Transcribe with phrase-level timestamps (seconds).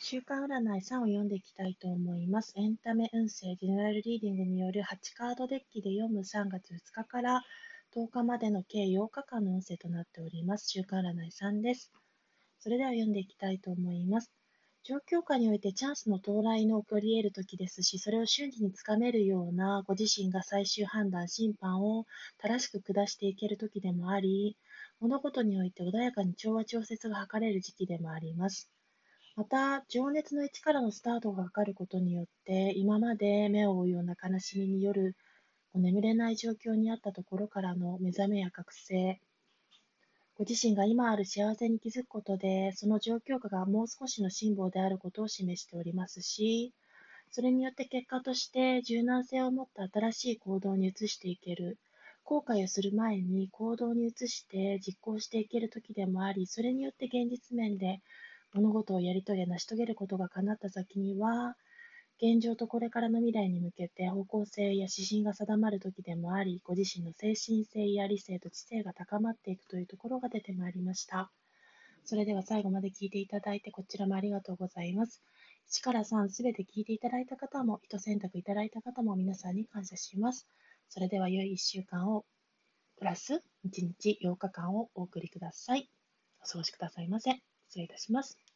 [0.00, 2.52] 週刊占い3を読んでいきたいと思います。
[2.56, 7.42] エンタメ運勢ジェネラルリーディングによる8カードデッキで読む3月2日から
[7.96, 10.68] 10日までの計8日間の運勢となっております。
[10.68, 11.90] 週刊占い3です。
[12.60, 14.30] それでは読んでいきたいと思います。
[14.84, 22.06] 状況下においてチャンスの到来の起こり得る時ですし、それを瞬時につかめるようなご自身が最終判断、審判を
[22.38, 24.56] 正しく下していける時でもあり、
[25.00, 28.70] 物事において穏やかに調和調節が図れる時期でもあります。
[29.38, 35.14] また、情熱の位置からのスタートがかかることによって、今まで目を追うような悲しみによる
[35.76, 39.20] 眠れない状況にあったところからの目覚めや覚醒、
[40.34, 46.74] ご自身が今ある幸せに気づくことで、その状況下がもう少しの辛抱であることを示しておりますし、
[47.30, 51.78] それによって結果として柔軟性を持った新しい行動に移していける、
[52.24, 58.00] 後悔をする前に行動に移して実行していける時でもあり、それによって現実面で
[58.54, 61.56] 物事をやり遂げ成し遂げることが叶った先には、
[62.20, 71.30] 現状とこれからの未来に向けて方向性や指針が定まる時でもあり、ご自身の精神性や理性と知性が高まっていくというところが出てまいりました。
[72.04, 75.22] それでは最後まで聞いていただいてこちらもありがとうございます。
[75.70, 80.48] 1から3すべて聞いていただいた方も、糸選択いただいた方も皆さんに感謝します。
[80.88, 82.24] それでは良い1週間を、
[82.96, 85.88] プラス1日8日間をお送りください。
[86.42, 87.47] お過ごしくださいませ。
[87.68, 88.47] 失礼いたします。